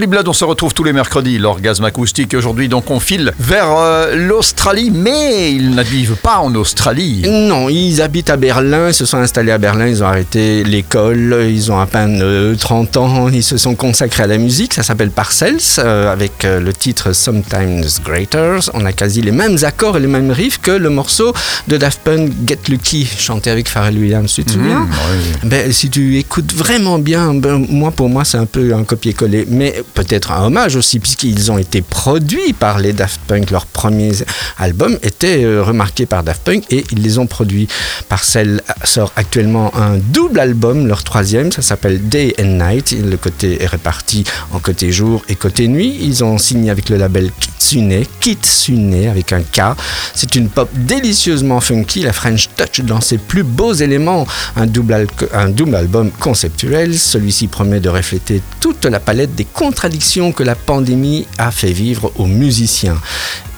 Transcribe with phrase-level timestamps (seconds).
[0.00, 2.32] Blood, on se retrouve tous les mercredis, l'orgasme acoustique.
[2.32, 7.24] Aujourd'hui, donc, on file vers euh, l'Australie, mais ils n'habitent pas en Australie.
[7.28, 11.46] Non, ils habitent à Berlin, ils se sont installés à Berlin, ils ont arrêté l'école,
[11.46, 14.72] ils ont à peine 30 euh, ans, ils se sont consacrés à la musique.
[14.72, 18.60] Ça s'appelle Parcells, euh, avec le titre Sometimes Greater.
[18.72, 21.34] On a quasi les mêmes accords et les mêmes riffs que le morceau
[21.68, 24.32] de Daft Punk Get Lucky, chanté avec Pharrell Williams.
[24.32, 28.38] Tu te souviens Mhm, ben, Si tu écoutes vraiment bien, ben, moi, pour moi, c'est
[28.38, 29.46] un peu un copier-coller.
[29.50, 33.50] Mais peut-être un hommage aussi, puisqu'ils ont été produits par les Daft Punk.
[33.50, 34.12] Leur premier
[34.58, 37.68] album était euh, remarqué par Daft Punk et ils les ont produits.
[38.08, 42.92] Parcel sort actuellement un double album, leur troisième, ça s'appelle Day and Night.
[42.92, 45.96] Le côté est réparti en côté jour et côté nuit.
[46.00, 49.76] Ils ont signé avec le label Kitsune, Kitsune avec un K.
[50.14, 54.26] C'est une pop délicieusement funky, la French Touch dans ses plus beaux éléments.
[54.56, 56.98] Un double, un double album conceptuel.
[56.98, 62.12] Celui-ci promet de refléter toute la palette des contradictions que la pandémie a fait vivre
[62.16, 63.00] aux musiciens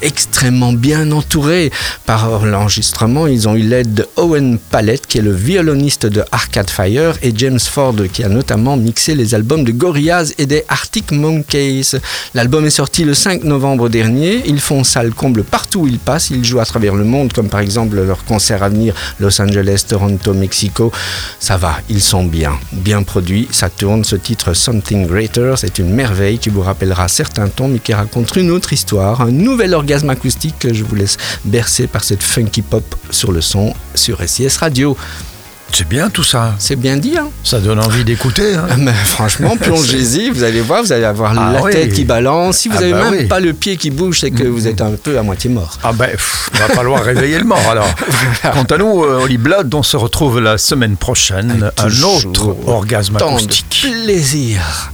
[0.03, 1.71] extrêmement bien entourés
[2.07, 3.27] par l'enregistrement.
[3.27, 7.33] Ils ont eu l'aide de Owen Palette, qui est le violoniste de Arcade Fire, et
[7.37, 11.93] James Ford, qui a notamment mixé les albums de Gorillaz et des Arctic Monkeys.
[12.35, 14.43] L'album est sorti le 5 novembre dernier.
[14.47, 16.31] Ils font salle comble partout où ils passent.
[16.31, 19.85] Ils jouent à travers le monde, comme par exemple leur concert à venir Los Angeles,
[19.89, 20.93] Toronto, Mexico.
[21.41, 23.49] Ça va, ils sont bien, bien produits.
[23.51, 24.05] Ça tourne.
[24.05, 28.37] Ce titre Something Greater, c'est une merveille qui vous rappellera certains tons, mais qui raconte
[28.37, 30.67] une autre histoire, un nouvel organe acoustique.
[30.73, 34.97] Je vous laisse bercer par cette funky pop sur le son sur SIS Radio.
[35.73, 36.55] C'est bien tout ça.
[36.61, 38.55] C'est bien dit, hein Ça donne envie d'écouter.
[38.55, 41.73] Hein Mais franchement, plongez-y, vous allez voir, vous allez avoir Ah la oui.
[41.73, 42.59] tête qui balance.
[42.59, 43.27] Si vous Ah n'avez bah même oui.
[43.27, 45.79] pas le pied qui bouge, c'est que vous êtes un peu à moitié mort.
[45.83, 47.93] Ah ben, pff, va falloir réveiller le mort alors.
[48.53, 51.73] Quant à nous, euh, Holly Blood, on se retrouve la semaine prochaine.
[51.79, 53.89] Un autre orgasme Tant de acoustique.
[54.05, 54.93] plaisir.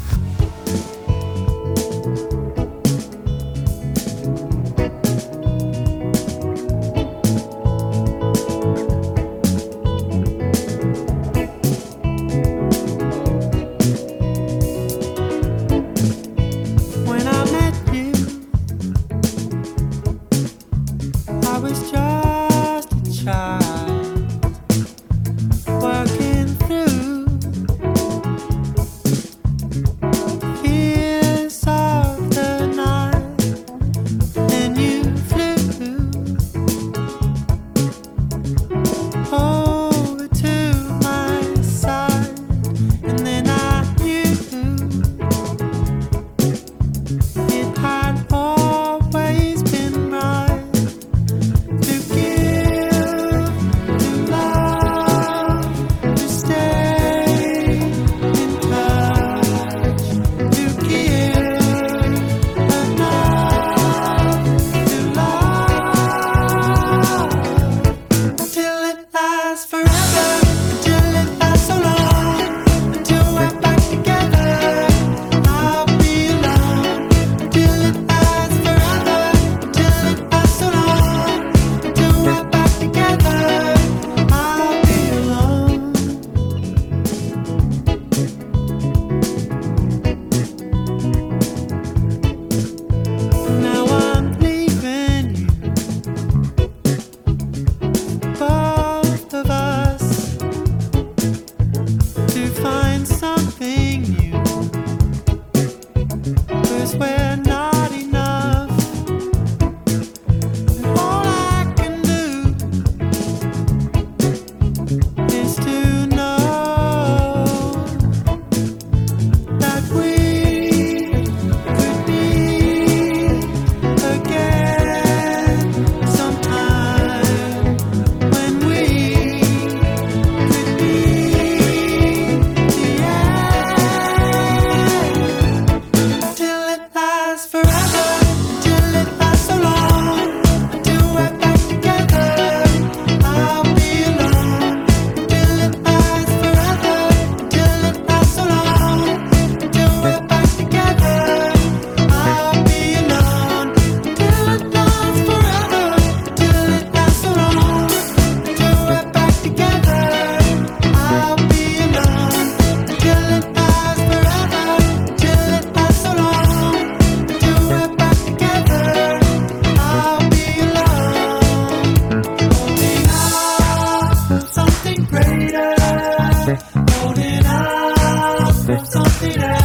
[178.78, 179.59] something else.